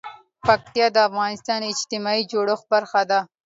[0.47, 3.19] پکتیکا د افغانستان د اجتماعي جوړښت برخه ده.